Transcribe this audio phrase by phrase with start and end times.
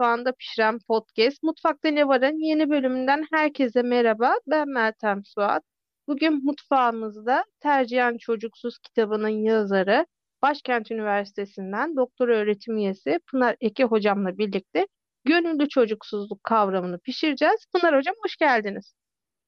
[0.00, 1.42] Mutfağında Pişiren Podcast.
[1.42, 4.34] Mutfakta Ne Var'ın yeni bölümünden herkese merhaba.
[4.46, 5.62] Ben Meltem Suat.
[6.08, 10.06] Bugün mutfağımızda Tercihen Çocuksuz kitabının yazarı,
[10.42, 14.86] Başkent Üniversitesi'nden doktor öğretim üyesi Pınar Eke hocamla birlikte
[15.24, 17.66] gönüllü çocuksuzluk kavramını pişireceğiz.
[17.72, 18.94] Pınar hocam hoş geldiniz.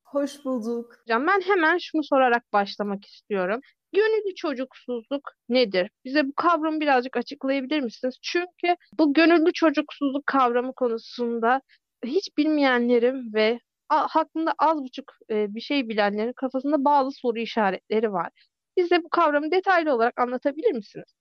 [0.05, 0.97] Hoş bulduk.
[1.05, 3.61] Hocam ben hemen şunu sorarak başlamak istiyorum.
[3.93, 5.91] Gönüllü çocuksuzluk nedir?
[6.05, 8.15] Bize bu kavramı birazcık açıklayabilir misiniz?
[8.23, 11.61] Çünkü bu gönüllü çocuksuzluk kavramı konusunda
[12.05, 18.31] hiç bilmeyenlerin ve hakkında az buçuk e, bir şey bilenlerin kafasında bazı soru işaretleri var.
[18.77, 21.15] Bize bu kavramı detaylı olarak anlatabilir misiniz?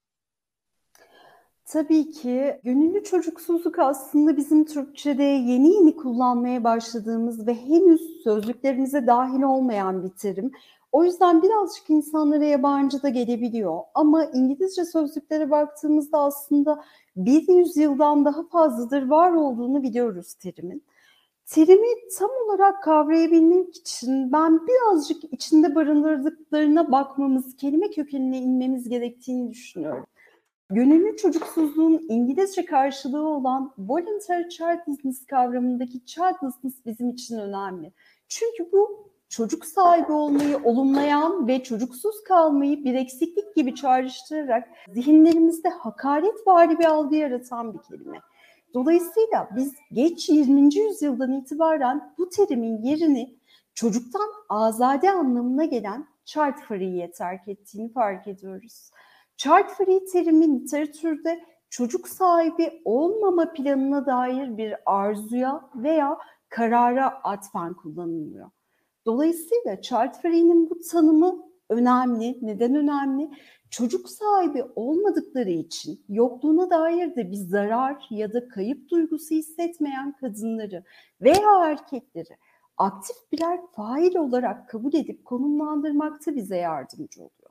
[1.64, 9.42] Tabii ki gönüllü çocuksuzluk aslında bizim Türkçe'de yeni yeni kullanmaya başladığımız ve henüz sözlüklerimize dahil
[9.42, 10.52] olmayan bir terim.
[10.92, 13.80] O yüzden birazcık insanlara yabancı da gelebiliyor.
[13.94, 16.84] Ama İngilizce sözlüklere baktığımızda aslında
[17.16, 20.84] bir yüzyıldan daha fazladır var olduğunu biliyoruz terimin.
[21.46, 30.06] Terimi tam olarak kavrayabilmek için ben birazcık içinde barındırdıklarına bakmamız, kelime kökenine inmemiz gerektiğini düşünüyorum.
[30.70, 37.92] Gönüllü çocuksuzluğun İngilizce karşılığı olan voluntary childlessness kavramındaki childlessness bizim için önemli.
[38.28, 46.46] Çünkü bu çocuk sahibi olmayı olumlayan ve çocuksuz kalmayı bir eksiklik gibi çağrıştırarak zihinlerimizde hakaret
[46.46, 48.20] vari bir algı yaratan bir kelime.
[48.74, 50.74] Dolayısıyla biz geç 20.
[50.74, 53.38] yüzyıldan itibaren bu terimin yerini
[53.74, 58.90] çocuktan azade anlamına gelen child free'ye terk ettiğini fark ediyoruz.
[59.36, 68.50] Child free terimi literatürde çocuk sahibi olmama planına dair bir arzuya veya karara atfen kullanılıyor.
[69.06, 72.38] Dolayısıyla child bu tanımı önemli.
[72.42, 73.30] Neden önemli?
[73.70, 80.84] Çocuk sahibi olmadıkları için yokluğuna dair de bir zarar ya da kayıp duygusu hissetmeyen kadınları
[81.20, 82.36] veya erkekleri
[82.76, 87.50] aktif birer fail olarak kabul edip konumlandırmakta bize yardımcı oluyor.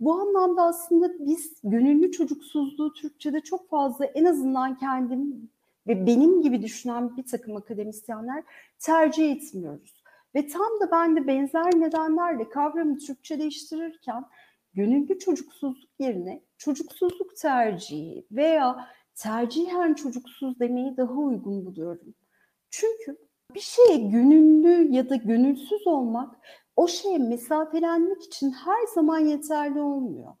[0.00, 5.50] Bu anlamda aslında biz gönüllü çocuksuzluğu Türkçe'de çok fazla en azından kendim
[5.86, 8.44] ve benim gibi düşünen bir takım akademisyenler
[8.78, 9.95] tercih etmiyoruz.
[10.36, 14.24] Ve tam da ben de benzer nedenlerle kavramı Türkçeleştirirken
[14.74, 22.14] gönüllü çocuksuzluk yerine çocuksuzluk tercihi veya tercihen çocuksuz demeyi daha uygun buluyorum.
[22.70, 23.16] Çünkü
[23.54, 26.36] bir şeye gönüllü ya da gönülsüz olmak
[26.76, 30.32] o şeye mesafelenmek için her zaman yeterli olmuyor.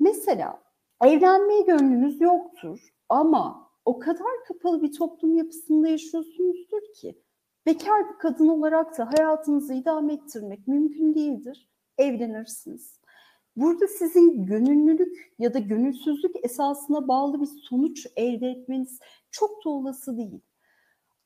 [0.00, 0.62] Mesela
[1.04, 7.22] evlenmeye gönlünüz yoktur ama o kadar kapalı bir toplum yapısında yaşıyorsunuzdur ki
[7.66, 11.68] bekar bir kadın olarak da hayatınızı idame ettirmek mümkün değildir.
[11.98, 13.00] Evlenirsiniz.
[13.56, 18.98] Burada sizin gönüllülük ya da gönülsüzlük esasına bağlı bir sonuç elde etmeniz
[19.30, 20.40] çok da olası değil.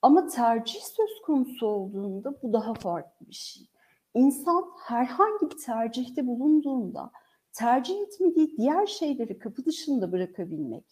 [0.02, 3.62] Ama tercih söz konusu olduğunda bu daha farklı bir şey.
[4.14, 7.10] İnsan herhangi bir tercihte bulunduğunda
[7.52, 10.84] tercih etmediği diğer şeyleri kapı dışında bırakabilmek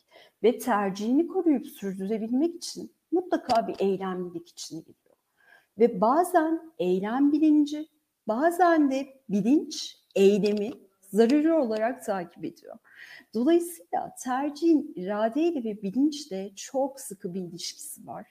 [0.43, 5.02] ve tercihini koruyup sürdürebilmek için mutlaka bir eylemlilik içine giriyor.
[5.79, 7.89] Ve bazen eylem bilinci,
[8.29, 10.71] bazen de bilinç eylemi
[11.13, 12.79] zararı olarak takip ediyor.
[13.35, 18.27] Dolayısıyla tercihin iradeyle ve bilinçle çok sıkı bir ilişkisi var.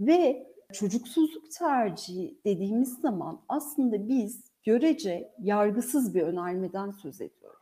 [0.00, 7.56] Ve çocuksuzluk tercihi dediğimiz zaman aslında biz görece yargısız bir önermeden söz ediyoruz.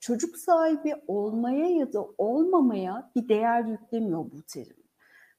[0.00, 4.76] Çocuk sahibi olmaya ya da olmamaya bir değer yüklemiyor bu terim.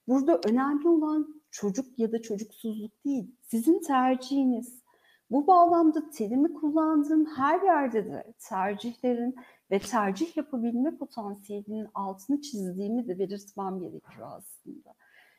[0.07, 4.83] Burada önemli olan çocuk ya da çocuksuzluk değil, sizin tercihiniz.
[5.31, 9.35] Bu bağlamda terimi kullandığım her yerde de tercihlerin
[9.71, 14.93] ve tercih yapabilme potansiyelinin altını çizdiğimi de belirtmem gerekiyor aslında.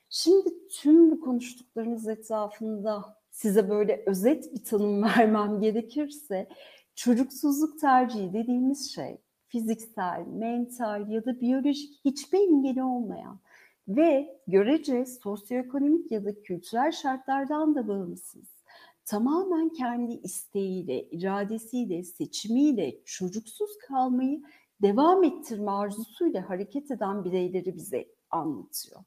[0.08, 6.48] Şimdi tüm bu konuştuklarımız etrafında size böyle özet bir tanım vermem gerekirse
[6.94, 9.18] çocuksuzluk tercihi dediğimiz şey
[9.48, 13.40] fiziksel, mental ya da biyolojik hiçbir engeli olmayan
[13.88, 18.54] ve görece sosyoekonomik ya da kültürel şartlardan da bağımsız
[19.06, 24.42] tamamen kendi isteğiyle, iradesiyle, seçimiyle çocuksuz kalmayı
[24.82, 29.00] devam ettirme arzusuyla hareket eden bireyleri bize anlatıyor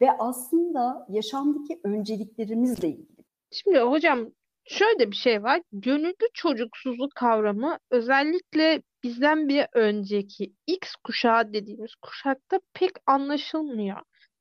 [0.00, 3.24] ve aslında yaşamdaki önceliklerimizle ilgili.
[3.50, 4.30] Şimdi hocam
[4.70, 5.62] şöyle bir şey var.
[5.72, 14.00] Gönüllü çocuksuzluk kavramı özellikle bizden bir önceki X kuşağı dediğimiz kuşakta pek anlaşılmıyor.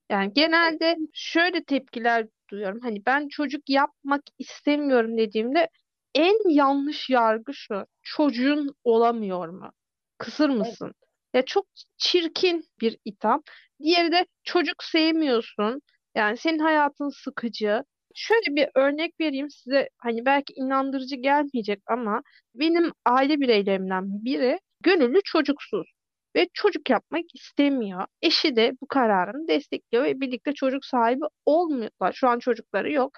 [0.09, 2.79] Yani genelde şöyle tepkiler duyuyorum.
[2.81, 5.69] Hani ben çocuk yapmak istemiyorum dediğimde
[6.15, 7.85] en yanlış yargı şu.
[8.01, 9.71] Çocuğun olamıyor mu?
[10.17, 10.93] Kısır mısın?
[11.33, 11.65] Ya çok
[11.97, 13.43] çirkin bir itham.
[13.83, 15.81] Diğeri de çocuk sevmiyorsun.
[16.15, 17.83] Yani senin hayatın sıkıcı.
[18.19, 19.89] Şöyle bir örnek vereyim size.
[19.97, 22.21] Hani belki inandırıcı gelmeyecek ama
[22.55, 25.87] benim aile bireylerimden biri gönüllü çocuksuz
[26.35, 28.05] ve çocuk yapmak istemiyor.
[28.21, 32.13] Eşi de bu kararını destekliyor ve birlikte çocuk sahibi olmuyorlar.
[32.13, 33.11] Şu an çocukları yok.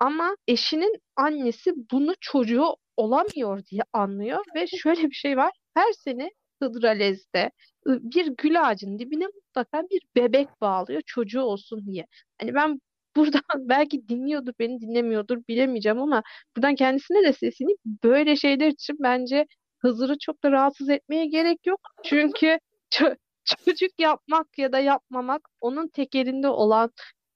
[0.00, 5.52] Ama eşinin annesi bunu çocuğu olamıyor diye anlıyor ve şöyle bir şey var.
[5.74, 6.30] Her sene
[6.62, 7.50] Hıdrellez'de
[7.86, 12.06] bir gül ağacının dibine mutlaka bir bebek bağlıyor çocuğu olsun diye.
[12.40, 12.80] Hani ben
[13.16, 16.22] buradan belki dinliyordur beni dinlemiyordur bilemeyeceğim ama
[16.56, 17.78] buradan kendisine de sesleneyim.
[18.04, 19.46] Böyle şeyler için bence
[19.78, 21.80] Hızır'ı çok da rahatsız etmeye gerek yok.
[22.04, 22.58] Çünkü
[22.90, 26.90] ço- çocuk yapmak ya da yapmamak onun tekerinde olan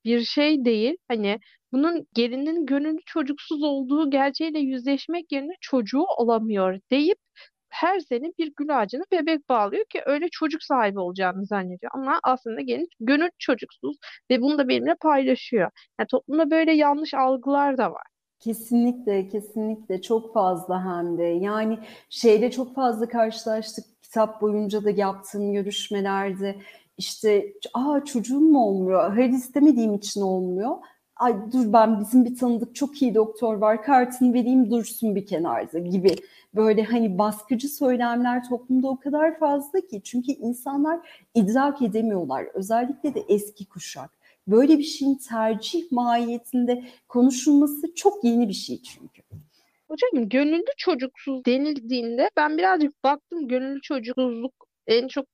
[0.05, 0.97] bir şey değil.
[1.07, 1.39] Hani
[1.71, 7.17] bunun gelinin gönüllü çocuksuz olduğu gerçeğiyle yüzleşmek yerine çocuğu olamıyor deyip
[7.69, 11.91] her sene bir gül ağacına bebek bağlıyor ki öyle çocuk sahibi olacağını zannediyor.
[11.95, 13.97] Ama aslında gelin gönül çocuksuz
[14.31, 15.71] ve bunu da benimle paylaşıyor.
[15.99, 18.03] Yani toplumda böyle yanlış algılar da var.
[18.39, 21.23] Kesinlikle, kesinlikle çok fazla hem de.
[21.23, 21.79] Yani
[22.09, 26.55] şeyde çok fazla karşılaştık kitap boyunca da yaptığım görüşmelerde.
[26.97, 29.13] İşte aa çocuğum mu olmuyor?
[29.13, 30.77] Hayır istemediğim için olmuyor.
[31.19, 35.79] Ay dur ben bizim bir tanıdık çok iyi doktor var kartını vereyim dursun bir kenarda
[35.79, 36.15] gibi.
[36.55, 40.01] Böyle hani baskıcı söylemler toplumda o kadar fazla ki.
[40.03, 42.45] Çünkü insanlar idrak edemiyorlar.
[42.53, 49.21] Özellikle de eski kuşak böyle bir şeyin tercih mahiyetinde konuşulması çok yeni bir şey çünkü.
[49.87, 54.53] Hocam gönüllü çocuksuz denildiğinde ben birazcık baktım gönüllü çocuksuzluk
[54.87, 55.25] en çok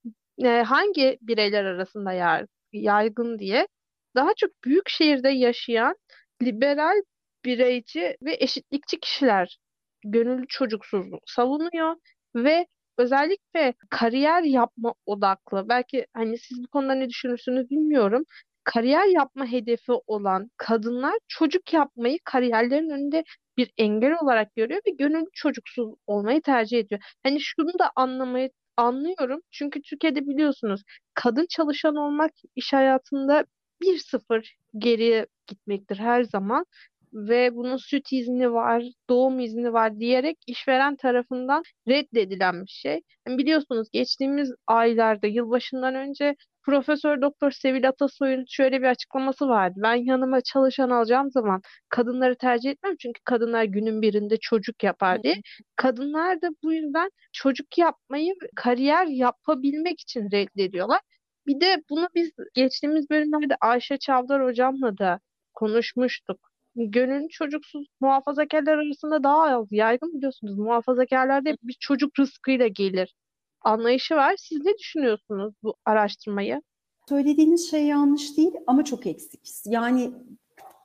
[0.44, 3.68] e, hangi bireyler arasında yar, yaygın diye.
[4.16, 5.96] Daha çok büyük şehirde yaşayan
[6.44, 7.02] liberal
[7.46, 9.60] bireyci ve eşitlikçi kişiler
[10.04, 11.96] gönüllü çocuksuzluğu savunuyor
[12.36, 12.68] ve
[12.98, 18.24] özellikle kariyer yapma odaklı belki hani siz bu konuda ne düşünürsünüz bilmiyorum
[18.64, 23.24] kariyer yapma hedefi olan kadınlar çocuk yapmayı kariyerlerin önünde
[23.58, 27.02] bir engel olarak görüyor ve gönüllü çocuksuz olmayı tercih ediyor.
[27.24, 29.42] Hani şunu da anlamayı anlıyorum.
[29.52, 30.82] Çünkü Türkiye'de biliyorsunuz
[31.14, 33.46] kadın çalışan olmak iş hayatında
[33.86, 36.66] bir sıfır geriye gitmektir her zaman
[37.14, 43.02] ve bunun süt izni var, doğum izni var diyerek işveren tarafından reddedilen bir şey.
[43.28, 49.80] Yani biliyorsunuz geçtiğimiz aylarda yılbaşından önce Profesör Doktor Sevil Atasoy'un şöyle bir açıklaması vardı.
[49.84, 55.36] Ben yanıma çalışan alacağım zaman kadınları tercih etmem çünkü kadınlar günün birinde çocuk yapar diye.
[55.76, 61.00] Kadınlar da bu yüzden çocuk yapmayı kariyer yapabilmek için reddediyorlar.
[61.47, 65.19] Bir de bunu biz geçtiğimiz bölümlerde Ayşe Çavdar hocamla da
[65.53, 66.39] konuşmuştuk.
[66.75, 70.57] Gönüllü çocuksuz muhafazakarlar arasında daha az yaygın biliyorsunuz.
[70.57, 73.15] Muhafazakarlarda hep bir çocuk rızkıyla gelir
[73.62, 74.36] anlayışı var.
[74.38, 76.62] Siz ne düşünüyorsunuz bu araştırmayı?
[77.09, 79.42] Söylediğiniz şey yanlış değil ama çok eksik.
[79.65, 80.12] Yani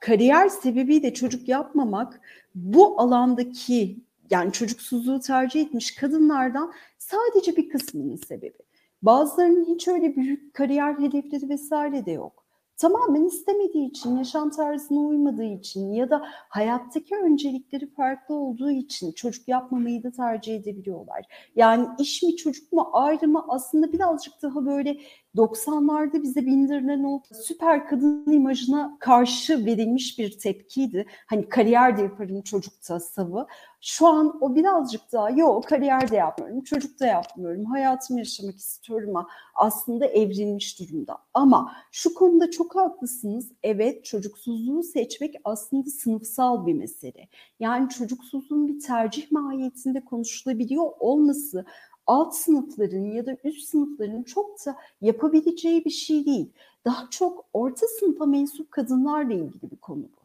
[0.01, 2.21] kariyer sebebiyle çocuk yapmamak
[2.55, 3.97] bu alandaki
[4.31, 8.59] yani çocuksuzluğu tercih etmiş kadınlardan sadece bir kısmının sebebi.
[9.03, 12.41] Bazılarının hiç öyle büyük kariyer hedefleri vesaire de yok
[12.81, 19.49] tamamen istemediği için, yaşam tarzına uymadığı için ya da hayattaki öncelikleri farklı olduğu için çocuk
[19.49, 21.25] yapmamayı da tercih edebiliyorlar.
[21.57, 25.01] Yani iş mi çocuk mu ayrımı aslında birazcık daha böyle
[25.37, 31.07] 90'larda bize bindirilen o süper kadın imajına karşı verilmiş bir tepkiydi.
[31.27, 33.47] Hani kariyer de yaparım çocukta savı.
[33.81, 39.15] Şu an o birazcık daha yok kariyer de yapmıyorum, çocuk da yapmıyorum, hayatımı yaşamak istiyorum
[39.55, 41.19] aslında evrilmiş durumda.
[41.35, 43.53] Ama şu konuda çok haklısınız.
[43.63, 47.29] Evet çocuksuzluğu seçmek aslında sınıfsal bir mesele.
[47.61, 51.65] Yani çocuksuzluğun bir tercih mahiyetinde konuşulabiliyor olması
[52.11, 56.53] alt sınıfların ya da üst sınıfların çok da yapabileceği bir şey değil.
[56.85, 60.20] Daha çok orta sınıfa mensup kadınlarla ilgili bir konu bu.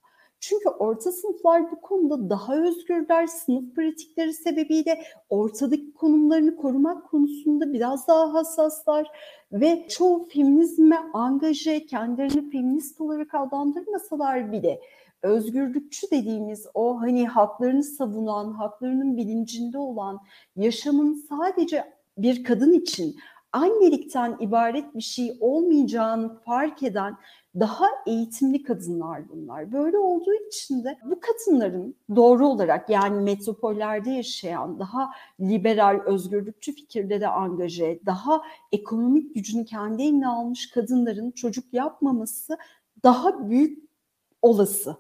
[0.49, 5.03] Çünkü orta sınıflar bu konuda daha özgürler, sınıf pratikleri sebebiyle.
[5.29, 9.07] Ortadaki konumlarını korumak konusunda biraz daha hassaslar
[9.51, 14.81] ve çoğu feminizme angaje, kendilerini feminist olarak adlandırmasalar bile
[15.21, 20.19] özgürlükçü dediğimiz o hani haklarını savunan, haklarının bilincinde olan,
[20.55, 21.83] yaşamın sadece
[22.17, 23.15] bir kadın için
[23.55, 27.17] annelikten ibaret bir şey olmayacağını fark eden
[27.59, 29.71] daha eğitimli kadınlar bunlar.
[29.71, 37.27] Böyle olduğu için de bu kadınların doğru olarak yani metropollerde yaşayan daha liberal, özgürlükçü fikirlere
[37.27, 42.57] angaje, daha ekonomik gücünü kendi eline almış kadınların çocuk yapmaması
[43.03, 43.89] daha büyük
[44.41, 44.97] olası.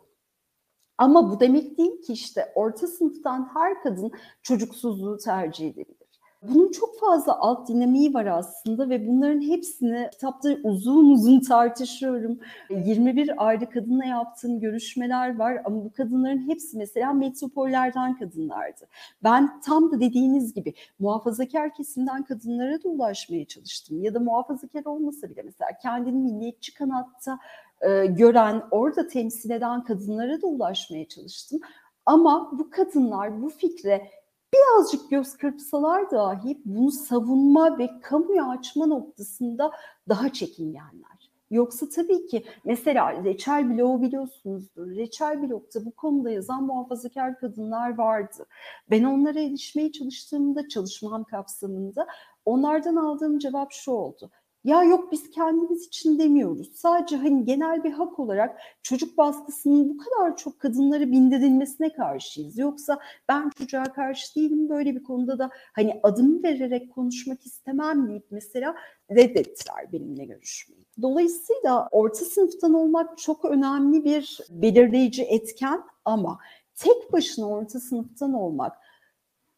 [0.97, 4.11] Ama bu demek değil ki işte orta sınıftan her kadın
[4.43, 6.04] çocuksuzluğu tercih edebilir.
[6.47, 12.39] Bunun çok fazla alt dinamiği var aslında ve bunların hepsini kitapta uzun uzun tartışıyorum.
[12.69, 18.87] 21 ayrı kadınla yaptığım görüşmeler var ama bu kadınların hepsi mesela metropollerden kadınlardı.
[19.23, 24.03] Ben tam da dediğiniz gibi muhafazakar kesimden kadınlara da ulaşmaya çalıştım.
[24.03, 27.39] Ya da muhafazakar olmasa bile mesela kendini milliyetçi kanatta
[27.81, 31.59] e, gören, orada temsil eden kadınlara da ulaşmaya çalıştım.
[32.05, 34.09] Ama bu kadınlar bu fikre
[34.55, 39.71] birazcık göz kırpsalar dahi bunu savunma ve kamuya açma noktasında
[40.09, 41.31] daha çekingenler.
[41.51, 44.87] Yoksa tabii ki mesela Reçel Blog'u biliyorsunuzdur.
[44.87, 48.45] Reçel Blog'da bu konuda yazan muhafazakar kadınlar vardı.
[48.91, 52.07] Ben onlara erişmeye çalıştığımda çalışmam kapsamında
[52.45, 54.31] onlardan aldığım cevap şu oldu.
[54.65, 56.71] Ya yok biz kendimiz için demiyoruz.
[56.75, 62.57] Sadece hani genel bir hak olarak çocuk baskısının bu kadar çok kadınlara bindirilmesine karşıyız.
[62.57, 68.25] Yoksa ben çocuğa karşı değilim böyle bir konuda da hani adım vererek konuşmak istemem deyip
[68.31, 68.75] mesela
[69.11, 70.85] reddettiler benimle görüşmeyi.
[71.01, 76.39] Dolayısıyla orta sınıftan olmak çok önemli bir belirleyici etken ama
[76.75, 78.77] tek başına orta sınıftan olmak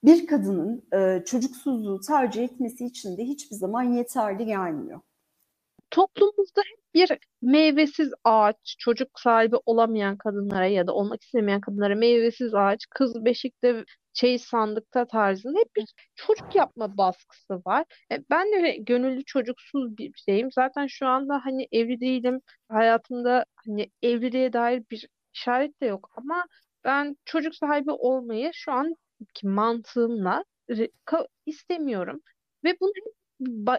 [0.07, 5.01] bir kadının e, çocuksuzluğu tercih etmesi için de hiçbir zaman yeterli gelmiyor.
[5.91, 12.53] Toplumumuzda hep bir meyvesiz ağaç, çocuk sahibi olamayan kadınlara ya da olmak istemeyen kadınlara meyvesiz
[12.53, 17.85] ağaç, kız beşikte şey sandıkta tarzında hep bir çocuk yapma baskısı var.
[18.11, 20.51] E, ben de gönüllü çocuksuz bir şeyim.
[20.51, 22.41] Zaten şu anda hani evli değilim.
[22.69, 26.45] Hayatımda hani evliliğe dair bir işaret de yok ama
[26.83, 28.95] ben çocuk sahibi olmayı şu an
[29.33, 30.43] ki mantığımla
[31.45, 32.21] istemiyorum.
[32.63, 32.91] Ve bunu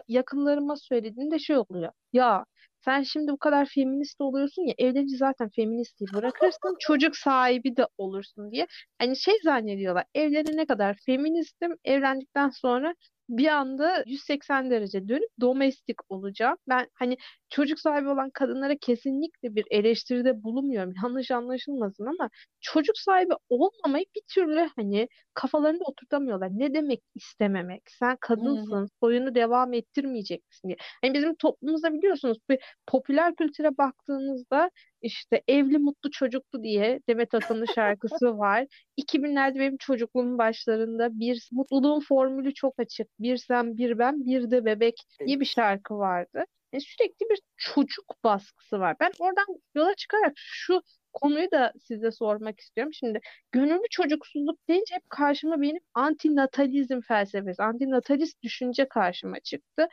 [0.07, 1.91] yakınlarıma söylediğinde şey oluyor.
[2.13, 2.45] Ya
[2.85, 8.51] sen şimdi bu kadar feminist oluyorsun ya evlenince zaten feministliği bırakırsın çocuk sahibi de olursun
[8.51, 8.67] diye.
[8.99, 12.93] Hani şey zannediyorlar evlenene kadar feministim evlendikten sonra
[13.29, 16.57] bir anda 180 derece dönüp domestik olacağım.
[16.69, 17.17] Ben hani
[17.49, 20.93] çocuk sahibi olan kadınlara kesinlikle bir eleştiride bulunmuyorum.
[21.03, 22.29] Yanlış anlaşılmasın ama
[22.61, 26.49] çocuk sahibi olmamayı bir türlü hani kafalarında oturtamıyorlar.
[26.51, 27.81] Ne demek istememek?
[27.99, 28.87] Sen kadınsın, hmm.
[28.99, 30.77] soyunu devam ettirmeyecek misin diye.
[31.03, 37.65] Yani bizim toplumumuzda biliyorsunuz bir popüler kültüre baktığınızda işte evli mutlu çocuklu diye Demet Akalın
[37.75, 38.65] şarkısı var.
[38.97, 43.07] 2000'lerde benim çocukluğumun başlarında bir mutluluğun formülü çok açık.
[43.19, 44.95] Bir sen bir ben bir de bebek
[45.27, 46.45] diye bir şarkı vardı.
[46.73, 48.95] Yani sürekli bir çocuk baskısı var.
[48.99, 50.81] Ben oradan yola çıkarak şu
[51.21, 52.93] konuyu da size sormak istiyorum.
[52.93, 53.19] Şimdi
[53.51, 59.87] gönüllü çocuksuzluk deyince hep karşıma benim antinatalizm felsefesi, antinatalist düşünce karşıma çıktı.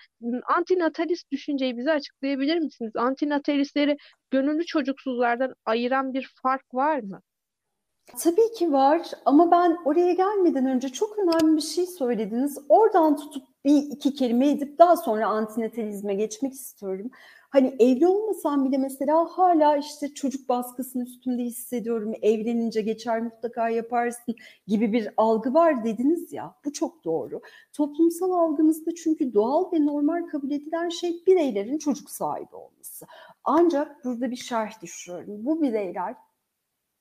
[0.56, 2.92] Antinatalist düşünceyi bize açıklayabilir misiniz?
[2.96, 3.96] Antinatalistleri
[4.30, 7.22] gönüllü çocuksuzlardan ayıran bir fark var mı?
[8.18, 12.58] Tabii ki var ama ben oraya gelmeden önce çok önemli bir şey söylediniz.
[12.68, 17.10] Oradan tutup bir iki kelime edip daha sonra antinatalizme geçmek istiyorum.
[17.56, 22.12] Hani evli olmasam bile mesela hala işte çocuk baskısının üstünde hissediyorum.
[22.22, 24.34] Evlenince geçer mutlaka yaparsın
[24.66, 26.54] gibi bir algı var dediniz ya.
[26.64, 27.40] Bu çok doğru.
[27.72, 33.06] Toplumsal algımızda çünkü doğal ve normal kabul edilen şey bireylerin çocuk sahibi olması.
[33.44, 35.46] Ancak burada bir şerh düşüyorum.
[35.46, 36.14] Bu bireyler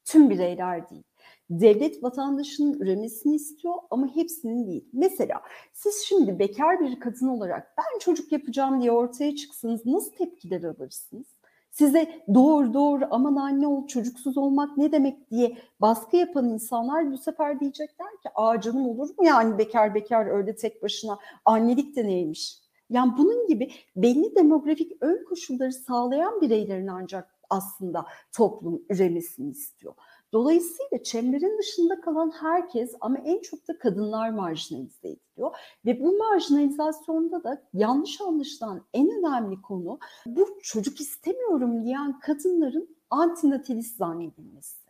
[0.06, 1.04] tüm bireyler değil.
[1.50, 4.90] Devlet vatandaşının üremesini istiyor ama hepsinin değil.
[4.94, 5.42] Mesela
[5.74, 11.26] siz şimdi bekar bir kadın olarak ben çocuk yapacağım diye ortaya çıksanız nasıl tepkiler alırsınız?
[11.72, 17.18] Size doğru doğru aman anne ol çocuksuz olmak ne demek diye baskı yapan insanlar bu
[17.18, 22.04] sefer diyecekler ki aa canım olur mu yani bekar bekar öyle tek başına annelik de
[22.08, 22.58] neymiş?
[22.90, 29.94] Yani bunun gibi belli demografik ön koşulları sağlayan bireylerin ancak aslında toplum üremesini istiyor.
[30.34, 35.56] Dolayısıyla çemberin dışında kalan herkes ama en çok da kadınlar marjinalize ediliyor.
[35.86, 43.98] Ve bu marjinalizasyonda da yanlış anlaşılan en önemli konu bu çocuk istemiyorum diyen kadınların antinatalist
[43.98, 44.86] zannedilmesi.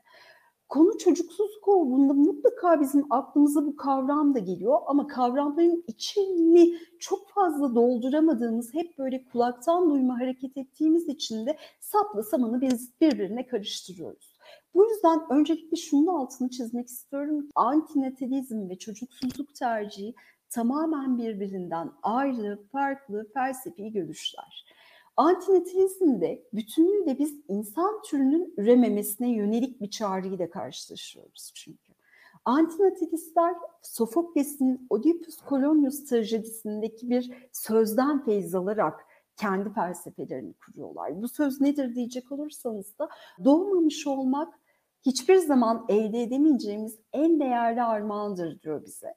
[0.69, 7.75] Konu çocuksuzluk olduğunda mutlaka bizim aklımıza bu kavram da geliyor ama kavramların içini çok fazla
[7.75, 14.34] dolduramadığımız, hep böyle kulaktan duyma hareket ettiğimiz için de sapla samanı biz birbirine karıştırıyoruz.
[14.75, 17.49] Bu yüzden öncelikle şunun altını çizmek istiyorum.
[17.55, 20.15] Antinatalizm ve çocuksuzluk tercihi
[20.49, 24.65] tamamen birbirinden ayrı, farklı felsefi görüşler.
[25.17, 31.93] Antinatalizmde bütünüyle biz insan türünün ürememesine yönelik bir çağrıyla karşılaşıyoruz çünkü.
[32.45, 39.05] Antinatalistler Sofokles'in Oedipus Kolonius trajedisindeki bir sözden feyz alarak
[39.37, 41.21] kendi felsefelerini kuruyorlar.
[41.21, 43.09] Bu söz nedir diyecek olursanız da
[43.45, 44.53] doğmamış olmak
[45.05, 49.15] hiçbir zaman elde edemeyeceğimiz en değerli armağandır diyor bize.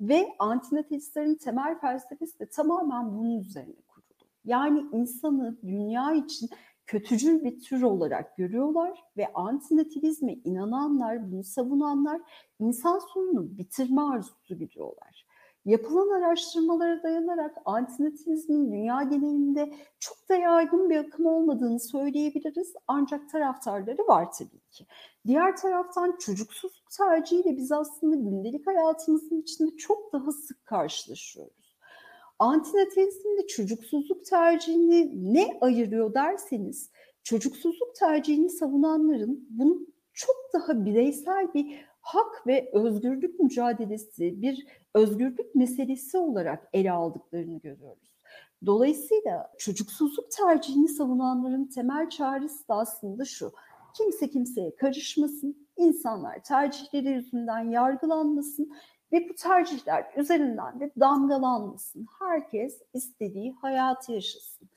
[0.00, 4.28] Ve antinatalistlerin temel felsefesi de tamamen bunun üzerine kurulu.
[4.44, 6.48] Yani insanı dünya için
[6.86, 12.20] kötücül bir tür olarak görüyorlar ve antinatalizme inananlar, bunu savunanlar
[12.58, 15.27] insan sonunu bitirme arzusu gidiyorlar.
[15.64, 22.72] Yapılan araştırmalara dayanarak antinatalizmin dünya genelinde çok da yaygın bir akım olmadığını söyleyebiliriz.
[22.86, 24.86] Ancak taraftarları var tabii ki.
[25.26, 31.78] Diğer taraftan çocuksuzluk tercihiyle biz aslında gündelik hayatımızın içinde çok daha sık karşılaşıyoruz.
[32.38, 36.90] Antinatalizmde çocuksuzluk tercihini ne ayırıyor derseniz,
[37.22, 39.78] çocuksuzluk tercihini savunanların bunu
[40.12, 48.12] çok daha bireysel bir hak ve özgürlük mücadelesi, bir özgürlük meselesi olarak ele aldıklarını görüyoruz.
[48.66, 53.52] Dolayısıyla çocuksuzluk tercihini savunanların temel çağrısı da aslında şu.
[53.96, 58.72] Kimse kimseye karışmasın, insanlar tercihleri yüzünden yargılanmasın
[59.12, 62.06] ve bu tercihler üzerinden de damgalanmasın.
[62.18, 64.68] Herkes istediği hayatı yaşasın.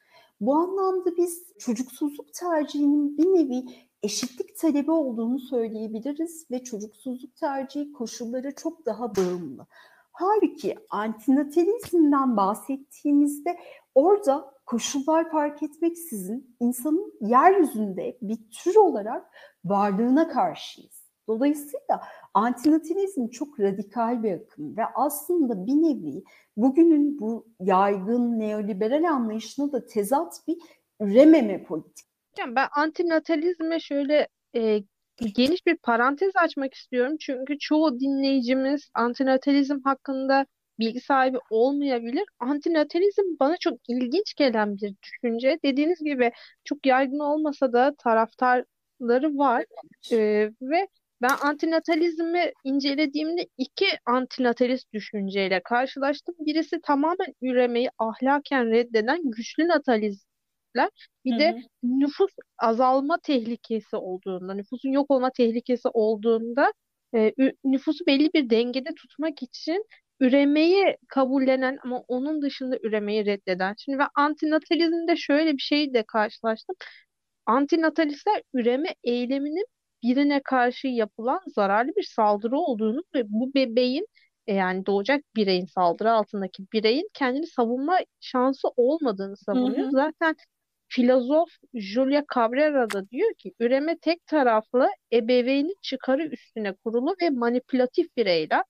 [0.42, 3.66] Bu anlamda biz çocuksuzluk tercihinin bir nevi
[4.04, 9.68] eşitlik talebi olduğunu söyleyebiliriz ve çocuksuzluk tercihi koşulları çok daha bağımlı.
[10.12, 13.58] Halbuki antinatalizmden bahsettiğimizde
[13.96, 19.32] orada koşullar fark etmeksizin insanın yeryüzünde bir tür olarak
[19.66, 21.02] varlığına karşıyız.
[21.28, 22.02] Dolayısıyla
[22.34, 26.24] antinatalizm çok radikal bir akım ve aslında bir nevi
[26.58, 30.58] bugünün bu yaygın neoliberal anlayışına da tezat bir
[31.00, 32.11] ürememe politik.
[32.38, 34.80] Ben antinatalizme şöyle e,
[35.36, 37.18] geniş bir parantez açmak istiyorum.
[37.20, 40.46] Çünkü çoğu dinleyicimiz antinatalizm hakkında
[40.80, 42.24] bilgi sahibi olmayabilir.
[42.40, 45.60] Antinatalizm bana çok ilginç gelen bir düşünce.
[45.64, 46.32] Dediğiniz gibi
[46.64, 49.66] çok yaygın olmasa da taraftarları var.
[50.12, 50.88] Ee, ve
[51.22, 56.36] ben antinatalizmi incelediğimde iki antinatalist düşünceyle karşılaştım.
[56.40, 59.68] Birisi tamamen üremeyi ahlaken reddeden güçlü
[60.76, 60.90] natalizmler.
[61.26, 66.74] Bir de nüfus azalma tehlikesi olduğunda, nüfusun yok olma tehlikesi olduğunda
[67.16, 69.86] e, nüfusu belli bir dengede tutmak için
[70.20, 73.76] üremeyi kabullenen ama onun dışında üremeyi reddeden.
[73.78, 76.76] Şimdi ve antinatalizmde şöyle bir şeyle karşılaştım.
[77.46, 79.66] Antinatalistler üreme eyleminin
[80.04, 84.08] birine karşı yapılan zararlı bir saldırı olduğunu ve bu bebeğin
[84.48, 89.84] e, yani doğacak bireyin saldırı altındaki bireyin kendini savunma şansı olmadığını savunuyor.
[89.84, 89.92] Hı hı.
[89.92, 90.36] Zaten
[90.92, 98.18] filozof Julia Cabrera da diyor ki üreme tek taraflı ebeveynin çıkarı üstüne kurulu ve manipülatif
[98.18, 98.62] bir eylem.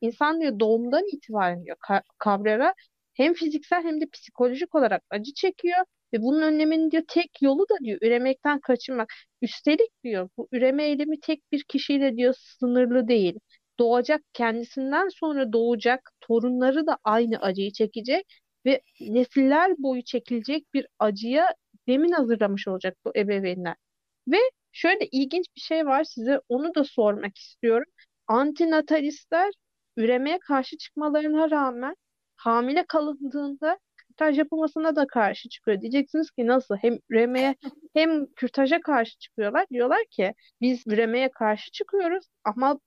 [0.00, 1.76] İnsan diyor doğumdan itibaren diyor
[2.24, 2.74] Cabrera
[3.14, 7.74] hem fiziksel hem de psikolojik olarak acı çekiyor ve bunun önleminin diyor tek yolu da
[7.84, 9.12] diyor üremekten kaçınmak.
[9.42, 13.38] Üstelik diyor bu üreme eylemi tek bir kişiyle diyor sınırlı değil.
[13.78, 18.26] Doğacak kendisinden sonra doğacak torunları da aynı acıyı çekecek
[18.66, 21.54] ve nesiller boyu çekilecek bir acıya
[21.88, 23.74] zemin hazırlamış olacak bu ebeveynler.
[24.28, 24.38] Ve
[24.72, 27.92] şöyle ilginç bir şey var size onu da sormak istiyorum.
[28.26, 29.52] Antinatalistler
[29.96, 31.94] üremeye karşı çıkmalarına rağmen
[32.36, 35.80] hamile kalındığında kürtaj yapılmasına da karşı çıkıyor.
[35.80, 36.76] Diyeceksiniz ki nasıl?
[36.76, 37.56] Hem üremeye
[37.94, 39.66] hem kürtaja karşı çıkıyorlar.
[39.72, 42.78] Diyorlar ki biz üremeye karşı çıkıyoruz ama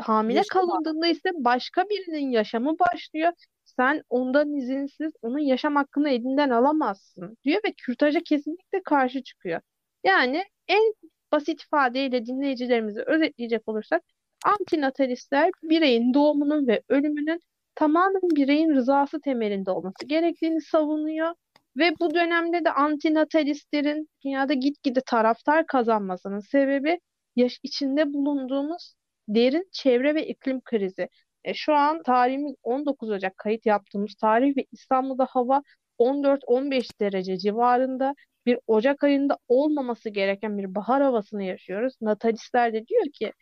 [0.00, 0.66] hamile Yaşama.
[0.66, 3.32] kalındığında ise başka birinin yaşamı başlıyor.
[3.78, 9.60] Sen ondan izinsiz onun yaşam hakkını elinden alamazsın diyor ve kürtaja kesinlikle karşı çıkıyor.
[10.04, 10.94] Yani en
[11.32, 14.02] basit ifadeyle dinleyicilerimizi özetleyecek olursak
[14.44, 17.42] Antinatalistler bireyin doğumunun ve ölümünün
[17.74, 21.34] tamamen bireyin rızası temelinde olması gerektiğini savunuyor
[21.76, 27.00] ve bu dönemde de antinatalistlerin dünyada gitgide taraftar kazanmasının sebebi
[27.36, 28.94] yaş içinde bulunduğumuz
[29.28, 31.08] derin çevre ve iklim krizi.
[31.48, 35.62] E, şu an tarihimiz 19 Ocak kayıt yaptığımız tarih ve İstanbul'da hava
[35.98, 38.14] 14-15 derece civarında
[38.46, 41.94] bir Ocak ayında olmaması gereken bir bahar havasını yaşıyoruz.
[42.00, 43.32] Natalistler de diyor ki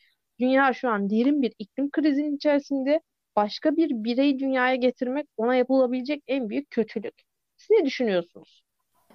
[0.40, 3.01] Dünya şu an derin bir iklim krizinin içerisinde.
[3.37, 7.14] Başka bir bireyi dünyaya getirmek ona yapılabilecek en büyük kötülük.
[7.57, 8.62] Siz ne düşünüyorsunuz?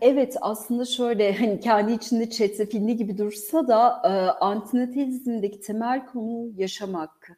[0.02, 4.10] Evet aslında şöyle hani kendi içinde çetrefilli gibi dursa da e,
[4.46, 7.32] antinatalizmdeki temel konu yaşamak.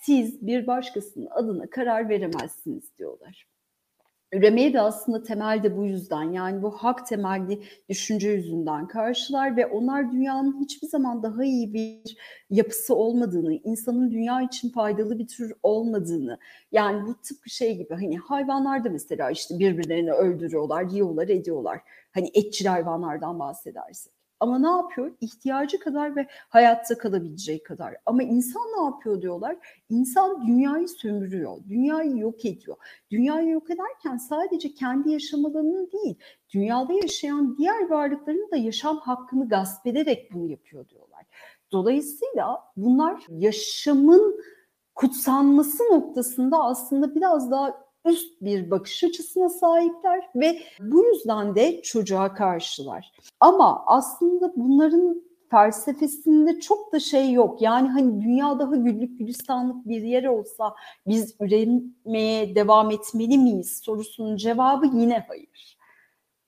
[0.00, 3.46] Siz bir başkasının adına karar veremezsiniz diyorlar.
[4.32, 10.12] Üremeye de aslında temelde bu yüzden yani bu hak temelli düşünce yüzünden karşılar ve onlar
[10.12, 12.16] dünyanın hiçbir zaman daha iyi bir
[12.50, 16.38] yapısı olmadığını, insanın dünya için faydalı bir tür olmadığını
[16.72, 21.80] yani bu tıpkı şey gibi hani hayvanlar da mesela işte birbirlerini öldürüyorlar, yiyorlar, ediyorlar.
[22.12, 24.19] Hani etçil hayvanlardan bahsedersek.
[24.40, 25.12] Ama ne yapıyor?
[25.20, 27.96] İhtiyacı kadar ve hayatta kalabileceği kadar.
[28.06, 29.56] Ama insan ne yapıyor diyorlar?
[29.90, 32.76] İnsan dünyayı sömürüyor, dünyayı yok ediyor.
[33.10, 36.18] Dünyayı yok ederken sadece kendi yaşam alanını değil,
[36.54, 41.26] dünyada yaşayan diğer varlıkların da yaşam hakkını gasp ederek bunu yapıyor diyorlar.
[41.72, 44.40] Dolayısıyla bunlar yaşamın
[44.94, 52.34] kutsanması noktasında aslında biraz daha üst bir bakış açısına sahipler ve bu yüzden de çocuğa
[52.34, 53.12] karşılar.
[53.40, 57.62] Ama aslında bunların felsefesinde çok da şey yok.
[57.62, 60.74] Yani hani dünya daha güllük gülistanlık bir yer olsa
[61.06, 65.78] biz üretmeye devam etmeli miyiz sorusunun cevabı yine hayır.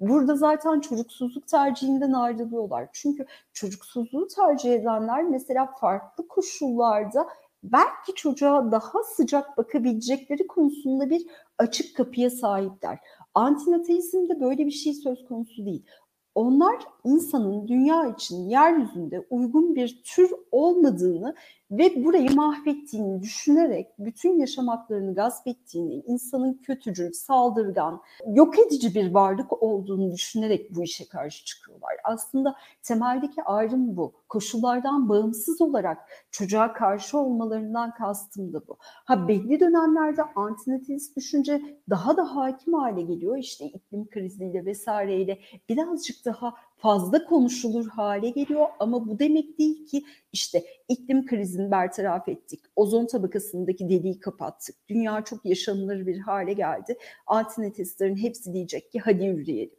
[0.00, 2.88] Burada zaten çocuksuzluk tercihinden ayrılıyorlar.
[2.92, 7.28] Çünkü çocuksuzluğu tercih edenler mesela farklı koşullarda
[7.62, 11.26] belki çocuğa daha sıcak bakabilecekleri konusunda bir
[11.58, 12.98] açık kapıya sahipler.
[13.34, 15.86] Antinateizmde böyle bir şey söz konusu değil.
[16.34, 21.34] Onlar insanın dünya için yeryüzünde uygun bir tür olmadığını
[21.72, 29.14] ve burayı mahvettiğini düşünerek bütün yaşam haklarını gasp ettiğini, insanın kötücül, saldırgan, yok edici bir
[29.14, 31.92] varlık olduğunu düşünerek bu işe karşı çıkıyorlar.
[32.04, 34.12] Aslında temeldeki ayrım bu.
[34.28, 35.98] Koşullardan bağımsız olarak
[36.30, 38.76] çocuğa karşı olmalarından kastım da bu.
[38.80, 43.36] Ha belli dönemlerde antinatalist düşünce daha da hakim hale geliyor.
[43.36, 50.04] İşte iklim kriziyle vesaireyle birazcık daha fazla konuşulur hale geliyor ama bu demek değil ki
[50.32, 56.98] işte iklim krizini bertaraf ettik, ozon tabakasındaki deliği kapattık, dünya çok yaşanılır bir hale geldi.
[57.26, 59.76] Antinetistlerin hepsi diyecek ki hadi yürüyelim.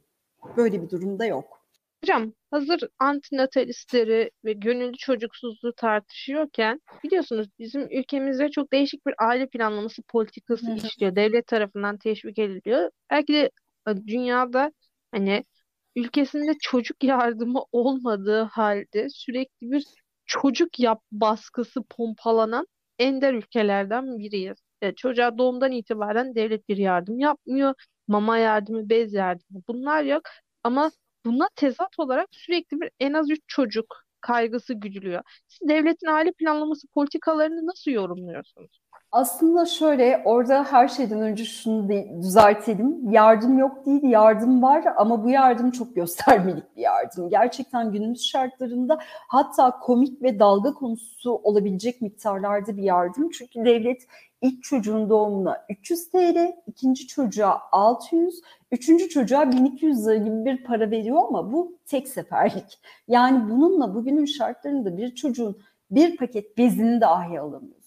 [0.57, 1.63] Böyle bir durumda yok.
[2.03, 10.01] Hocam hazır antinatalistleri ve gönüllü çocuksuzluğu tartışıyorken biliyorsunuz bizim ülkemizde çok değişik bir aile planlaması
[10.01, 11.15] politikası işliyor.
[11.15, 12.89] Devlet tarafından teşvik ediliyor.
[13.09, 13.51] Belki de
[13.87, 14.71] e, dünyada
[15.11, 15.43] hani
[15.95, 19.85] ülkesinde çocuk yardımı olmadığı halde sürekli bir
[20.25, 22.67] çocuk yap baskısı pompalanan
[22.99, 24.57] ender ülkelerden biriyiz.
[24.81, 27.73] Yani çocuğa doğumdan itibaren devlet bir yardım yapmıyor.
[28.07, 30.21] Mama yardımı, bez yardımı bunlar yok.
[30.63, 30.91] Ama
[31.25, 35.21] buna tezat olarak sürekli bir en az üç çocuk kaygısı güdülüyor.
[35.47, 38.83] Siz devletin aile planlaması politikalarını nasıl yorumluyorsunuz?
[39.11, 41.89] Aslında şöyle orada her şeyden önce şunu
[42.21, 43.11] düzeltelim.
[43.11, 47.29] Yardım yok değil, yardım var ama bu yardım çok göstermelik bir yardım.
[47.29, 53.29] Gerçekten günümüz şartlarında hatta komik ve dalga konusu olabilecek miktarlarda bir yardım.
[53.29, 54.01] Çünkü devlet
[54.43, 60.91] ilk çocuğun doğumuna 300 TL, ikinci çocuğa 600, üçüncü çocuğa 1200 lira gibi bir para
[60.91, 62.79] veriyor ama bu tek seferlik.
[63.07, 65.57] Yani bununla bugünün şartlarında bir çocuğun
[65.91, 67.83] bir paket bezini dahi alamıyor.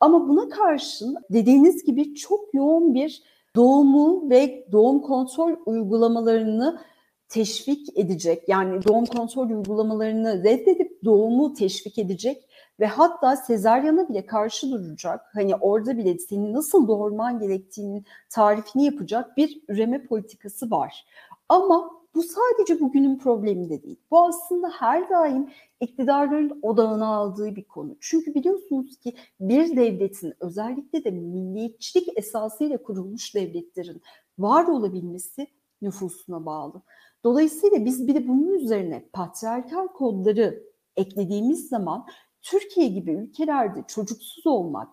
[0.00, 3.22] Ama buna karşın dediğiniz gibi çok yoğun bir
[3.56, 6.80] doğumu ve doğum kontrol uygulamalarını
[7.28, 12.45] teşvik edecek yani doğum kontrol uygulamalarını reddedip doğumu teşvik edecek
[12.80, 19.36] ve hatta sezaryana bile karşı duracak hani orada bile senin nasıl doğurman gerektiğinin tarifini yapacak
[19.36, 21.06] bir üreme politikası var.
[21.48, 24.00] Ama bu sadece bugünün problemi de değil.
[24.10, 27.96] Bu aslında her daim iktidarların odağına aldığı bir konu.
[28.00, 34.02] Çünkü biliyorsunuz ki bir devletin özellikle de milliyetçilik esasıyla kurulmuş devletlerin
[34.38, 35.46] var olabilmesi
[35.82, 36.82] nüfusuna bağlı.
[37.24, 40.62] Dolayısıyla biz bir de bunun üzerine patriarkal kodları
[40.96, 42.06] eklediğimiz zaman
[42.50, 44.88] Türkiye gibi ülkelerde çocuksuz olmak,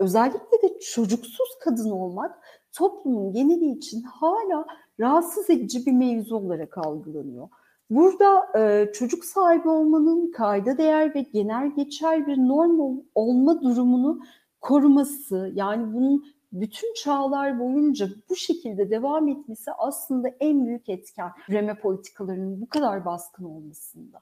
[0.00, 2.38] özellikle de çocuksuz kadın olmak
[2.72, 4.66] toplumun geneli için hala
[5.00, 7.48] rahatsız edici bir mevzu olarak algılanıyor.
[7.90, 14.20] Burada e, çocuk sahibi olmanın kayda değer ve genel geçer bir norm olma durumunu
[14.60, 21.80] koruması, yani bunun bütün çağlar boyunca bu şekilde devam etmesi aslında en büyük etken üreme
[21.80, 24.20] politikalarının bu kadar baskın olmasında.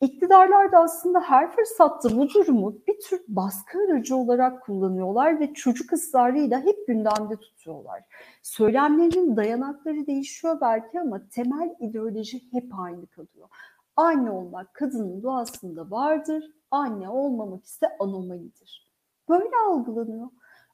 [0.00, 5.92] İktidarlar da aslında her fırsatta bu durumu bir tür baskı aracı olarak kullanıyorlar ve çocuk
[5.92, 8.02] ısrarıyla hep gündemde tutuyorlar.
[8.42, 13.48] Söylemlerin dayanakları değişiyor belki ama temel ideoloji hep aynı kalıyor.
[13.96, 18.92] Anne olmak kadının doğasında vardır, anne olmamak ise anomalidir.
[19.28, 20.28] Böyle algılanıyor.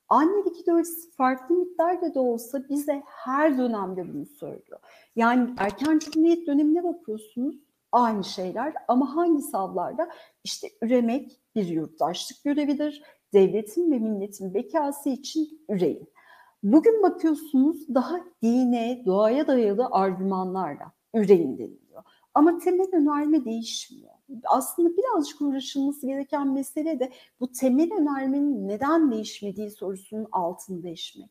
[0.09, 4.81] Annelik ideolojisi farklı miktarda da olsa bize her dönemde bunu söylüyor.
[5.17, 7.55] Yani erken cumhuriyet dönemine bakıyorsunuz
[7.95, 10.11] aynı şeyler ama hangi savlarda?
[10.45, 13.03] İşte üremek bir yurttaşlık görevidir.
[13.33, 16.09] Devletin ve milletin bekası için üreyin.
[16.63, 22.03] Bugün bakıyorsunuz daha dine, doğaya dayalı argümanlarla üreyin deniliyor.
[22.35, 24.15] Ama temel önerme değişmiyor.
[24.45, 31.31] Aslında birazcık uğraşılması gereken mesele de bu temel önermenin neden değişmediği sorusunun altını değişmek.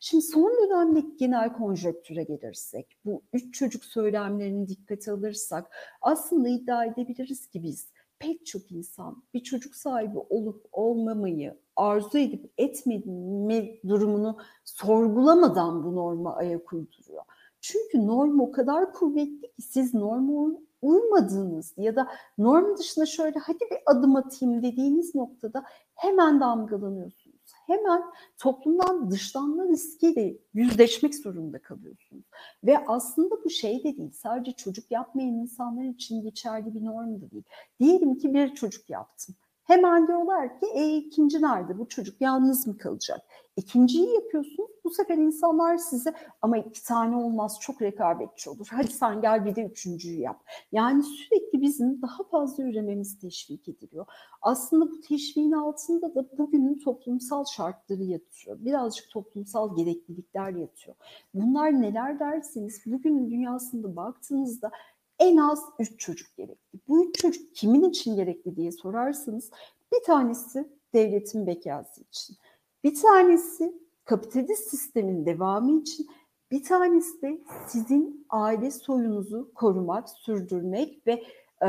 [0.00, 5.70] Şimdi son dönemdeki genel konjöktüre gelirsek, bu üç çocuk söylemlerini dikkate alırsak
[6.02, 12.52] aslında iddia edebiliriz ki biz pek çok insan bir çocuk sahibi olup olmamayı arzu edip
[12.58, 17.22] etmeme durumunu sorgulamadan bu norma ayak uyduruyor.
[17.60, 23.58] Çünkü norm o kadar kuvvetli ki siz norma uymadığınız ya da norm dışında şöyle hadi
[23.70, 27.23] bir adım atayım dediğiniz noktada hemen damgalanıyorsunuz.
[27.66, 28.02] Hemen
[28.38, 32.24] toplumdan dışlanma riskiyle yüzleşmek zorunda kalıyorsunuz.
[32.64, 37.30] Ve aslında bu şey de değil, sadece çocuk yapmayan insanlar için geçerli bir norm da
[37.30, 37.44] değil.
[37.80, 39.34] Diyelim ki bir çocuk yaptım.
[39.64, 43.20] Hemen diyorlar ki e, ikinci nerede bu çocuk yalnız mı kalacak?
[43.56, 48.66] İkinciyi yapıyorsunuz bu sefer insanlar size ama iki tane olmaz çok rekabetçi olur.
[48.70, 50.40] Hadi sen gel bir de üçüncüyü yap.
[50.72, 54.06] Yani sürekli bizim daha fazla ürememiz teşvik ediliyor.
[54.42, 58.58] Aslında bu teşviğin altında da bugünün toplumsal şartları yatıyor.
[58.60, 60.96] Birazcık toplumsal gereklilikler yatıyor.
[61.34, 64.70] Bunlar neler derseniz bugünün dünyasında baktığınızda
[65.18, 66.78] en az 3 çocuk gerekli.
[66.88, 69.50] Bu 3 çocuk kimin için gerekli diye sorarsanız
[69.92, 72.36] bir tanesi devletin bekası için.
[72.84, 73.74] Bir tanesi
[74.04, 76.06] kapitalist sistemin devamı için
[76.50, 81.22] bir tanesi de sizin aile soyunuzu korumak, sürdürmek ve
[81.62, 81.68] e,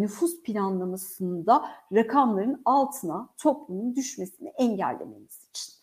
[0.00, 5.74] nüfus planlamasında rakamların altına toplumun düşmesini engellemeniz için.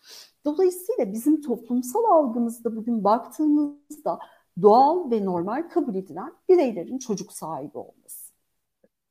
[0.44, 4.18] Dolayısıyla bizim toplumsal algımızda bugün baktığımızda
[4.62, 8.32] doğal ve normal kabul edilen bireylerin çocuk sahibi olması.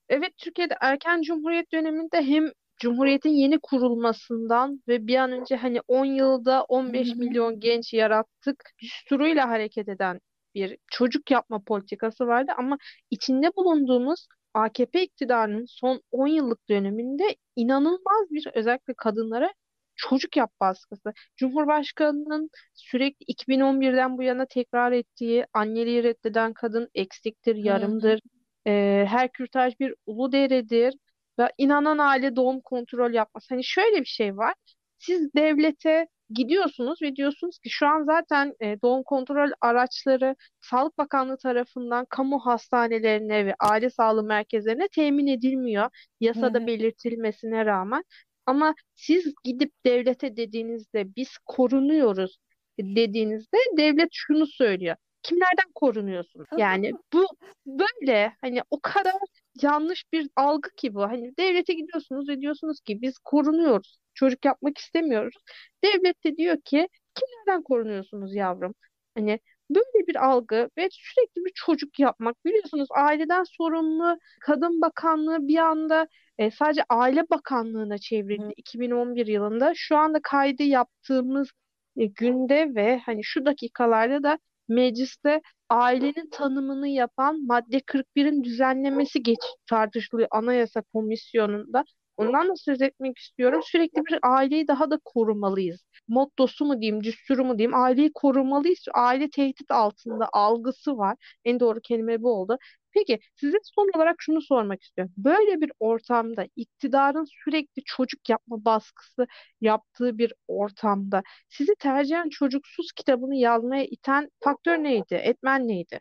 [0.10, 6.06] Evet, Türkiye'de erken cumhuriyet döneminde hem Cumhuriyet'in yeni kurulmasından ve bir an önce hani 10
[6.06, 10.20] yılda 15 milyon genç yarattık düsturuyla hareket eden
[10.56, 12.78] bir çocuk yapma politikası vardı ama
[13.12, 19.54] içinde bulunduğumuz AKP iktidarının son 10 yıllık döneminde inanılmaz bir özellikle kadınlara
[19.98, 21.14] çocuk yap baskısı.
[21.38, 28.20] Cumhurbaşkanının sürekli 2011'den bu yana tekrar ettiği anneliği reddeden kadın eksiktir, yarımdır.
[28.68, 30.94] E, her kürtaj bir ulu deredir
[31.40, 33.46] ve inanan aile doğum kontrol yapmaz.
[33.50, 34.54] Hani şöyle bir şey var.
[34.98, 41.38] Siz devlete gidiyorsunuz ve diyorsunuz ki şu an zaten e, doğum kontrol araçları Sağlık Bakanlığı
[41.38, 45.90] tarafından kamu hastanelerine ve aile sağlığı merkezlerine temin edilmiyor.
[46.20, 48.04] Yasada belirtilmesine rağmen.
[48.48, 52.38] Ama siz gidip devlete dediğinizde biz korunuyoruz
[52.80, 54.96] dediğinizde devlet şunu söylüyor.
[55.24, 56.48] Kimlerden korunuyorsunuz?
[56.58, 57.28] Yani bu
[57.66, 59.14] böyle hani o kadar
[59.62, 61.02] yanlış bir algı ki bu.
[61.04, 63.98] Hani devlete gidiyorsunuz ve diyorsunuz ki biz korunuyoruz.
[64.14, 65.36] Çocuk yapmak istemiyoruz.
[65.84, 68.74] Devlet de diyor ki kimlerden korunuyorsunuz yavrum?
[69.18, 72.46] Hani böyle bir algı ve sürekli bir çocuk yapmak.
[72.46, 78.52] Biliyorsunuz aileden sorumlu Kadın Bakanlığı bir anda e, sadece Aile Bakanlığı'na çevrildi Hı.
[78.58, 79.74] 2011 yılında.
[79.76, 81.50] Şu anda kaydı yaptığımız
[81.98, 89.40] e, günde ve hani şu dakikalarda da mecliste ailenin tanımını yapan madde 41'in düzenlemesi geç
[89.70, 91.84] tartışılıyor Anayasa Komisyonu'nda.
[92.18, 93.62] Ondan da söz etmek istiyorum.
[93.64, 95.86] Sürekli bir aileyi daha da korumalıyız.
[96.08, 98.86] Mottosu mu diyeyim, düsturu mu diyeyim, aileyi korumalıyız.
[98.94, 101.18] Aile tehdit altında algısı var.
[101.46, 102.58] En doğru kelime bu oldu.
[102.92, 105.14] Peki size son olarak şunu sormak istiyorum.
[105.18, 109.28] Böyle bir ortamda iktidarın sürekli çocuk yapma baskısı
[109.62, 115.16] yaptığı bir ortamda sizi tercihen çocuksuz kitabını yazmaya iten faktör neydi?
[115.16, 116.00] Etmen neydi?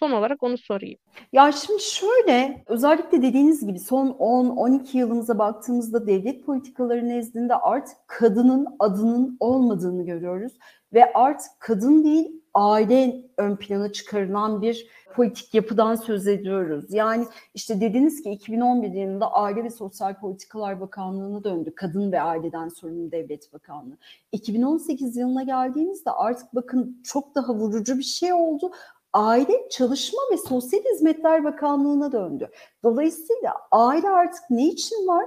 [0.00, 0.98] Son olarak onu sorayım.
[1.32, 8.66] Ya şimdi şöyle özellikle dediğiniz gibi son 10-12 yılımıza baktığımızda devlet politikaları nezdinde artık kadının
[8.78, 10.52] adının olmadığını görüyoruz.
[10.92, 16.84] Ve artık kadın değil aile ön plana çıkarılan bir politik yapıdan söz ediyoruz.
[16.88, 21.72] Yani işte dediniz ki 2011 yılında Aile ve Sosyal Politikalar Bakanlığı'na döndü.
[21.76, 23.96] Kadın ve Aileden Sorumlu Devlet Bakanlığı.
[24.32, 28.70] 2018 yılına geldiğimizde artık bakın çok daha vurucu bir şey oldu.
[29.12, 32.50] Aile, Çalışma ve Sosyal Hizmetler Bakanlığı'na döndü.
[32.82, 35.26] Dolayısıyla aile artık ne için var?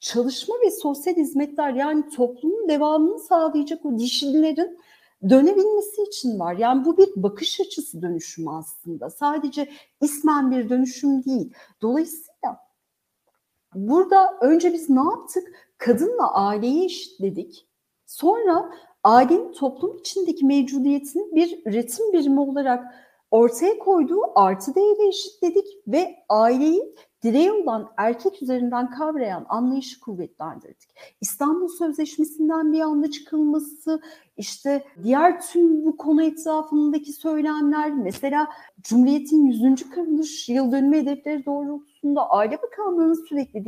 [0.00, 4.78] Çalışma ve sosyal hizmetler yani toplumun devamını sağlayacak o dişillerin
[5.30, 6.54] dönebilmesi için var.
[6.54, 9.10] Yani bu bir bakış açısı dönüşümü aslında.
[9.10, 11.54] Sadece ismen bir dönüşüm değil.
[11.82, 12.58] Dolayısıyla
[13.74, 15.72] burada önce biz ne yaptık?
[15.78, 17.68] Kadınla aileyi eşitledik.
[18.06, 18.70] Sonra
[19.04, 22.94] ailenin toplum içindeki mevcudiyetini bir üretim birimi olarak
[23.30, 30.94] ortaya koyduğu artı değeri eşitledik ve aileyi direği olan erkek üzerinden kavrayan anlayışı kuvvetlendirdik.
[31.20, 34.00] İstanbul Sözleşmesi'nden bir anda çıkılması,
[34.36, 38.48] işte diğer tüm bu konu etrafındaki söylemler, mesela
[38.82, 39.90] Cumhuriyet'in 100.
[39.90, 43.64] kuruluş yıl dönümü hedefleri doğrultusunda Aile Bakanlığı'nın sürekli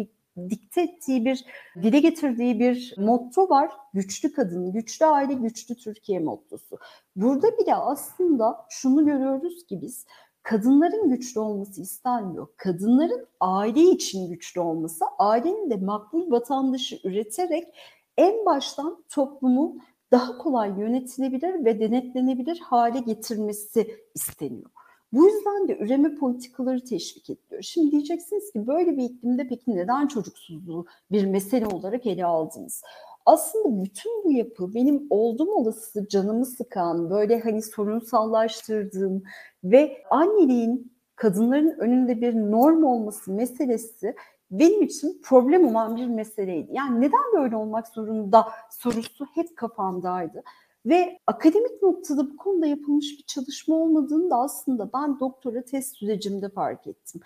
[0.51, 1.45] dikte ettiği bir,
[1.83, 3.73] dile getirdiği bir motto var.
[3.95, 6.79] Güçlü kadın, güçlü aile, güçlü Türkiye mottosu.
[7.17, 10.07] Burada bile aslında şunu görüyoruz ki biz
[10.43, 12.49] kadınların güçlü olması istenmiyor.
[12.57, 17.75] Kadınların aile için güçlü olması, ailenin de makbul vatandaşı üreterek
[18.17, 19.77] en baştan toplumu
[20.13, 24.71] daha kolay yönetilebilir ve denetlenebilir hale getirmesi isteniyor.
[25.13, 27.63] Bu yüzden de üreme politikaları teşvik ediliyor.
[27.63, 32.83] Şimdi diyeceksiniz ki böyle bir iklimde peki neden çocuksuzluğu bir mesele olarak ele aldınız?
[33.27, 39.23] Aslında bütün bu yapı benim oldum olası canımı sıkan, böyle hani sorunsallaştırdığım
[39.65, 44.15] ve anneliğin kadınların önünde bir norm olması meselesi
[44.51, 46.69] benim için problem olan bir meseleydi.
[46.73, 50.43] Yani neden böyle olmak zorunda sorusu hep kafamdaydı.
[50.87, 56.49] Ve akademik noktada bu konuda yapılmış bir çalışma olmadığını da aslında ben doktora test sürecimde
[56.49, 57.21] fark ettim.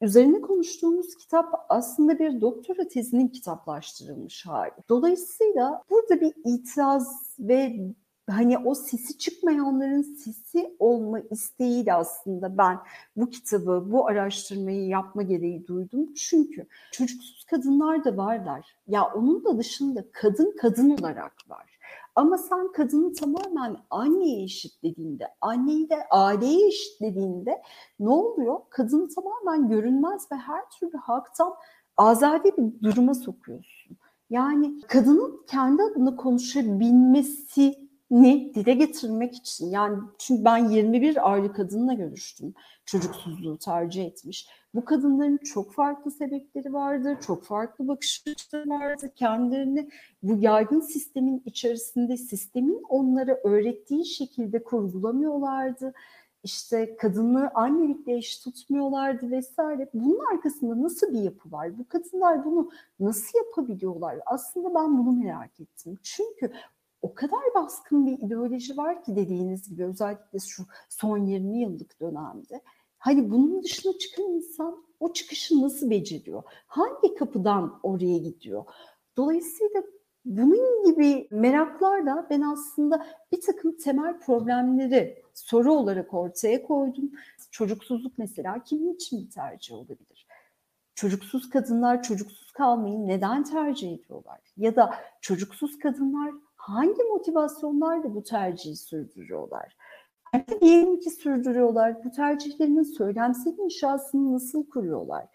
[0.00, 4.72] Üzerine konuştuğumuz kitap aslında bir doktora tezinin kitaplaştırılmış hali.
[4.88, 7.76] Dolayısıyla burada bir itiraz ve
[8.30, 12.78] hani o sesi çıkmayanların sesi olma isteğiyle aslında ben
[13.16, 16.14] bu kitabı, bu araştırmayı yapma gereği duydum.
[16.14, 18.76] Çünkü çocuksuz kadınlar da varlar.
[18.86, 21.71] Ya onun da dışında kadın kadın olarak var.
[22.14, 27.62] Ama sen kadını tamamen anneye eşitlediğinde, anneyi de aileye eşitlediğinde
[28.00, 28.60] ne oluyor?
[28.70, 31.54] Kadını tamamen görünmez ve her türlü haktan
[31.96, 33.96] azade bir duruma sokuyorsun.
[34.30, 37.74] Yani kadının kendi adına konuşabilmesi
[38.10, 44.48] ni dile getirmek için yani çünkü ben 21 ayrı kadınla görüştüm çocuksuzluğu tercih etmiş.
[44.74, 49.10] Bu kadınların çok farklı sebepleri vardır, çok farklı bakış açıları vardır.
[49.16, 49.88] Kendilerini
[50.22, 55.92] bu yaygın sistemin içerisinde sistemin onlara öğrettiği şekilde kurgulamıyorlardı.
[56.44, 59.90] İşte kadını annelikle eş tutmuyorlardı vesaire.
[59.94, 61.78] Bunun arkasında nasıl bir yapı var?
[61.78, 64.18] Bu kadınlar bunu nasıl yapabiliyorlar?
[64.26, 65.98] Aslında ben bunu merak ettim.
[66.02, 66.52] Çünkü
[67.02, 72.60] o kadar baskın bir ideoloji var ki dediğiniz gibi özellikle şu son 20 yıllık dönemde.
[73.02, 76.42] Hani bunun dışına çıkan insan o çıkışı nasıl beceriyor?
[76.66, 78.64] Hangi kapıdan oraya gidiyor?
[79.16, 79.82] Dolayısıyla
[80.24, 87.10] bunun gibi meraklar da ben aslında bir takım temel problemleri soru olarak ortaya koydum.
[87.50, 90.26] Çocuksuzluk mesela kimin için bir tercih olabilir?
[90.94, 94.40] Çocuksuz kadınlar çocuksuz kalmayı neden tercih ediyorlar?
[94.56, 99.76] Ya da çocuksuz kadınlar hangi motivasyonlarla bu tercihi sürdürüyorlar?
[100.60, 102.04] Diyelim ki sürdürüyorlar.
[102.04, 105.26] Bu tercihlerinin söylemsel inşasını nasıl kuruyorlar?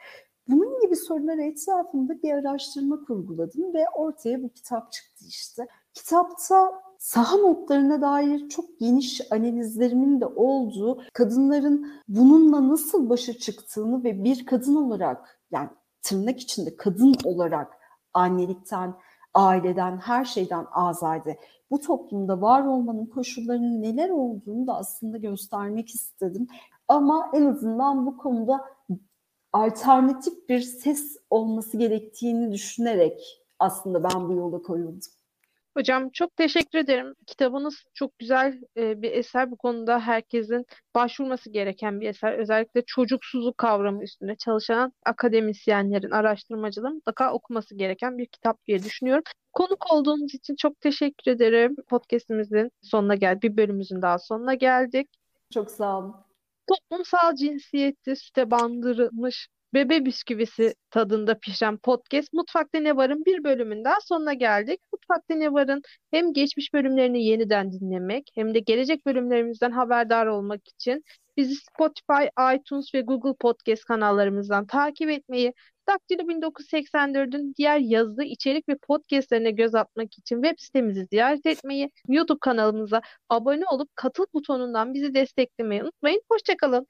[0.47, 5.67] Bunun gibi sorular etrafında bir araştırma kurguladım ve ortaya bu kitap çıktı işte.
[5.93, 14.23] Kitapta saha notlarına dair çok geniş analizlerimin de olduğu, kadınların bununla nasıl başa çıktığını ve
[14.23, 15.69] bir kadın olarak yani
[16.01, 17.73] tırnak içinde kadın olarak
[18.13, 18.93] annelikten,
[19.33, 21.39] aileden, her şeyden azade
[21.71, 26.47] bu toplumda var olmanın koşullarının neler olduğunu da aslında göstermek istedim.
[26.87, 28.65] Ama en azından bu konuda
[29.53, 34.99] alternatif bir ses olması gerektiğini düşünerek aslında ben bu yola koyuldum.
[35.77, 37.15] Hocam çok teşekkür ederim.
[37.27, 39.51] Kitabınız çok güzel e, bir eser.
[39.51, 42.33] Bu konuda herkesin başvurması gereken bir eser.
[42.33, 49.23] Özellikle çocuksuzluk kavramı üstüne çalışan akademisyenlerin, araştırmacıların mutlaka okuması gereken bir kitap diye düşünüyorum.
[49.53, 51.75] Konuk olduğunuz için çok teşekkür ederim.
[51.89, 53.43] Podcast'imizin sonuna geldik.
[53.43, 55.09] Bir bölümümüzün daha sonuna geldik.
[55.53, 56.15] Çok sağ olun.
[56.67, 64.34] Toplumsal cinsiyeti süte bandırılmış bebe bisküvisi tadında pişen podcast Mutfakta Ne Var'ın bir bölümünden sonuna
[64.34, 64.80] geldik.
[64.93, 71.03] Mutfakta Ne Var'ın hem geçmiş bölümlerini yeniden dinlemek hem de gelecek bölümlerimizden haberdar olmak için
[71.38, 75.53] bizi Spotify, iTunes ve Google Podcast kanallarımızdan takip etmeyi,
[75.88, 82.39] Daktilo 1984'ün diğer yazılı içerik ve podcastlerine göz atmak için web sitemizi ziyaret etmeyi, YouTube
[82.41, 86.21] kanalımıza abone olup katıl butonundan bizi desteklemeyi unutmayın.
[86.32, 86.88] Hoşçakalın.